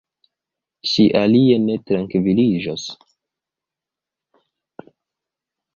[0.91, 2.87] Ŝi alie ne trankviliĝos.